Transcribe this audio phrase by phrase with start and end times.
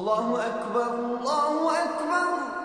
[0.00, 2.59] الله أكبر الله أكبر.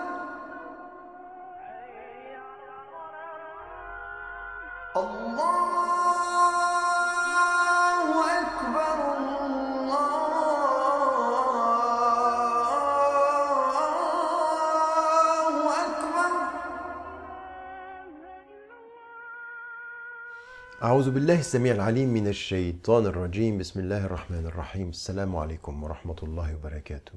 [20.82, 23.58] أعوذ بالله السميع العليم من الشيطان الرجيم.
[23.58, 24.88] بسم الله الرحمن الرحيم.
[24.88, 27.16] السلام عليكم ورحمة الله وبركاته.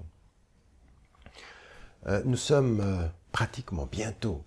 [2.08, 4.46] Euh, Nous sommes euh, pratiquement bientôt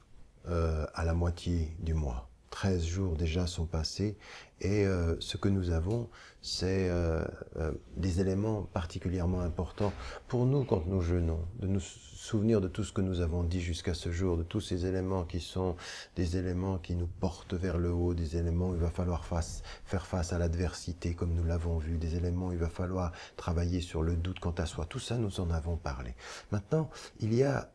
[0.48, 2.26] euh, à la moitié du mois.
[2.52, 4.16] 13 jours déjà sont passés
[4.60, 6.08] et euh, ce que nous avons,
[6.42, 7.24] c'est euh,
[7.56, 9.92] euh, des éléments particulièrement importants
[10.28, 13.60] pour nous quand nous jeûnons, de nous souvenir de tout ce que nous avons dit
[13.60, 15.76] jusqu'à ce jour, de tous ces éléments qui sont
[16.14, 20.06] des éléments qui nous portent vers le haut, des éléments où il va falloir faire
[20.06, 24.02] face à l'adversité comme nous l'avons vu, des éléments où il va falloir travailler sur
[24.02, 24.84] le doute quant à soi.
[24.84, 26.14] Tout ça, nous en avons parlé.
[26.52, 27.72] Maintenant, il y a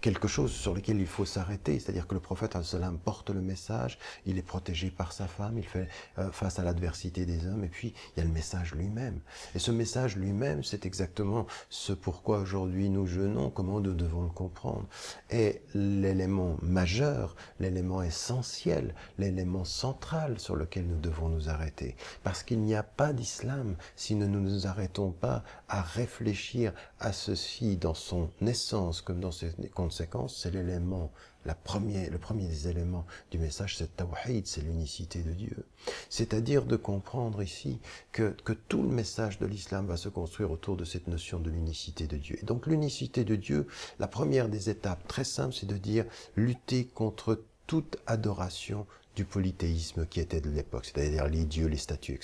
[0.00, 3.98] quelque chose sur lequel il faut s'arrêter, c'est-à-dire que le prophète sallam porte le message,
[4.24, 7.68] il est protégé par sa femme, il fait euh, face à l'adversité des hommes, et
[7.68, 9.20] puis il y a le message lui-même.
[9.54, 14.28] Et ce message lui-même, c'est exactement ce pourquoi aujourd'hui nous jeûnons, comment nous devons le
[14.28, 14.86] comprendre.
[15.30, 21.96] Et l'élément majeur, l'élément essentiel, l'élément central sur lequel nous devons nous arrêter.
[22.22, 27.12] Parce qu'il n'y a pas d'islam si nous ne nous arrêtons pas à réfléchir à
[27.12, 31.12] ceci dans son essence comme dans ses conséquences, c'est l'élément,
[31.44, 35.66] la première, le premier des éléments du message, c'est tawhid, c'est l'unicité de Dieu.
[36.08, 37.78] C'est-à-dire de comprendre ici
[38.10, 41.50] que, que tout le message de l'islam va se construire autour de cette notion de
[41.50, 42.38] l'unicité de Dieu.
[42.40, 43.68] Et donc l'unicité de Dieu,
[43.98, 48.86] la première des étapes très simple, c'est de dire lutter contre toute adoration
[49.16, 52.20] du polythéisme qui était de l'époque, c'est-à-dire les dieux, les statues.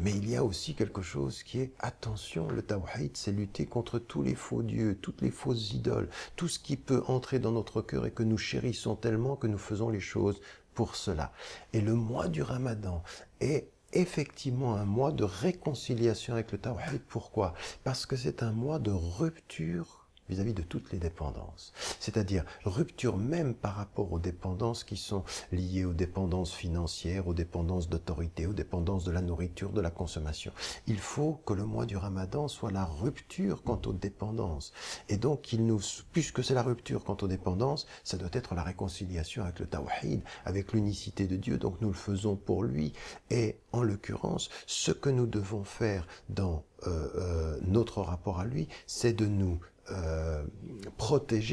[0.00, 4.00] Mais il y a aussi quelque chose qui est, attention, le tawhid, c'est lutter contre
[4.00, 7.80] tous les faux dieux, toutes les fausses idoles, tout ce qui peut entrer dans notre
[7.80, 10.40] cœur et que nous chérissons tellement que nous faisons les choses
[10.74, 11.32] pour cela.
[11.72, 13.04] Et le mois du ramadan
[13.40, 17.02] est effectivement un mois de réconciliation avec le tawhid.
[17.08, 17.54] Pourquoi?
[17.84, 21.72] Parce que c'est un mois de rupture vis-à-vis de toutes les dépendances.
[22.00, 27.88] C'est-à-dire rupture même par rapport aux dépendances qui sont liées aux dépendances financières, aux dépendances
[27.88, 30.52] d'autorité, aux dépendances de la nourriture, de la consommation.
[30.86, 34.72] Il faut que le mois du ramadan soit la rupture quant aux dépendances.
[35.08, 35.80] Et donc, il nous,
[36.12, 40.22] puisque c'est la rupture quant aux dépendances, ça doit être la réconciliation avec le tawhid,
[40.44, 41.58] avec l'unicité de Dieu.
[41.58, 42.92] Donc, nous le faisons pour lui.
[43.30, 48.68] Et en l'occurrence, ce que nous devons faire dans euh, euh, notre rapport à lui,
[48.86, 50.44] c'est de nous euh,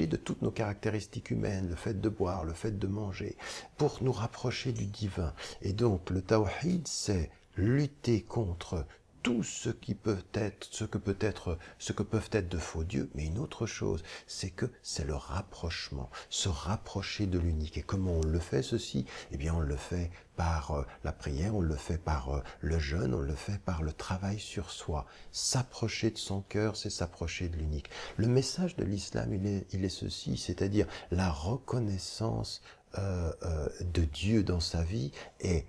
[0.08, 3.36] de toutes nos caractéristiques humaines, le fait de boire, le fait de manger,
[3.78, 5.34] pour nous rapprocher du divin.
[5.62, 8.86] Et donc le tawhid, c'est lutter contre
[9.22, 12.84] tout ce qui peut être, ce que peut être, ce que peuvent être de faux
[12.84, 17.78] dieux, mais une autre chose, c'est que c'est le rapprochement, se rapprocher de l'unique.
[17.78, 19.06] Et comment on le fait ceci?
[19.32, 22.80] Eh bien, on le fait par euh, la prière, on le fait par euh, le
[22.80, 25.06] jeûne, on le fait par le travail sur soi.
[25.34, 27.90] S'approcher de son cœur, c'est s'approcher de l'unique.
[28.16, 32.62] Le message de l'islam, il est, il est ceci, c'est-à-dire la reconnaissance
[32.98, 35.12] euh, euh, de Dieu dans sa vie
[35.42, 35.64] et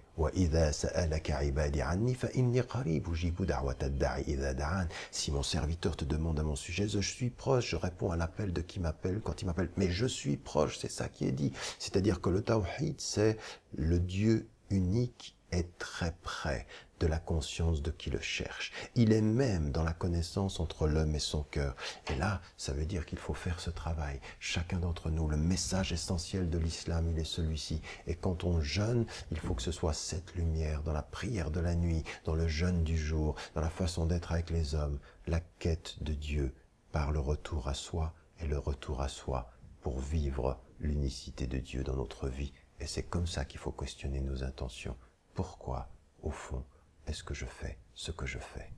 [5.11, 8.55] si mon serviteur te demande à mon sujet, je suis proche, je réponds à l'appel
[8.55, 9.69] de qui m'appelle quand il m'appelle.
[9.77, 11.53] Mais je suis proche, c'est ça qui est dit.
[11.79, 13.37] C'est-à-dire que le tawhid, c'est
[13.77, 16.67] le Dieu unique est très près
[17.01, 18.73] de la conscience de qui le cherche.
[18.95, 21.75] Il est même dans la connaissance entre l'homme et son cœur.
[22.11, 24.21] Et là, ça veut dire qu'il faut faire ce travail.
[24.39, 27.81] Chacun d'entre nous, le message essentiel de l'islam, il est celui-ci.
[28.07, 31.61] Et quand on jeûne, il faut que ce soit cette lumière dans la prière de
[31.61, 35.41] la nuit, dans le jeûne du jour, dans la façon d'être avec les hommes, la
[35.59, 36.55] quête de Dieu
[36.93, 39.51] par le retour à soi et le retour à soi
[39.81, 42.53] pour vivre l'unicité de Dieu dans notre vie.
[42.79, 44.97] Et c'est comme ça qu'il faut questionner nos intentions.
[45.41, 45.89] Pourquoi,
[46.23, 46.63] au fond,
[47.07, 48.71] est-ce que je fais ce que je fais?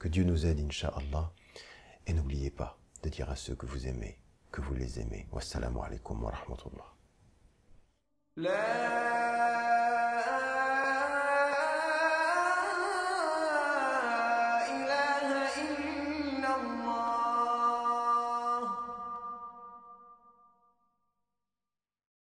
[0.00, 1.30] Que Dieu nous aide, Inch'Allah.
[2.08, 4.18] Et n'oubliez pas de dire à ceux que vous aimez
[4.50, 5.28] que vous les aimez.
[5.30, 6.92] Wassalamu alaikum wa rahmatullah.